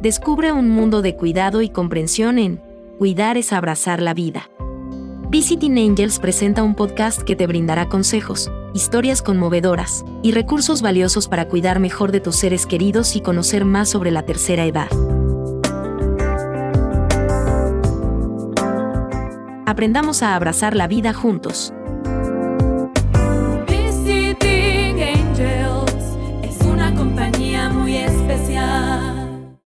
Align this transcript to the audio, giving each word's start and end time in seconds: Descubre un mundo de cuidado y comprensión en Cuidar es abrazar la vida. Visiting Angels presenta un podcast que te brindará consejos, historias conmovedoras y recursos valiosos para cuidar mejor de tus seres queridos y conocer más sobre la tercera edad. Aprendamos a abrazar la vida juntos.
Descubre 0.00 0.52
un 0.52 0.70
mundo 0.70 1.02
de 1.02 1.16
cuidado 1.16 1.60
y 1.60 1.70
comprensión 1.70 2.38
en 2.38 2.62
Cuidar 2.98 3.36
es 3.36 3.52
abrazar 3.52 4.00
la 4.00 4.14
vida. 4.14 4.48
Visiting 5.28 5.76
Angels 5.76 6.20
presenta 6.20 6.62
un 6.62 6.76
podcast 6.76 7.22
que 7.22 7.34
te 7.34 7.48
brindará 7.48 7.88
consejos, 7.88 8.50
historias 8.74 9.22
conmovedoras 9.22 10.04
y 10.22 10.30
recursos 10.32 10.82
valiosos 10.82 11.26
para 11.26 11.48
cuidar 11.48 11.80
mejor 11.80 12.12
de 12.12 12.20
tus 12.20 12.36
seres 12.36 12.64
queridos 12.66 13.16
y 13.16 13.20
conocer 13.20 13.64
más 13.64 13.88
sobre 13.88 14.10
la 14.12 14.22
tercera 14.22 14.64
edad. 14.66 14.88
Aprendamos 19.66 20.22
a 20.22 20.34
abrazar 20.34 20.76
la 20.76 20.88
vida 20.88 21.12
juntos. 21.12 21.72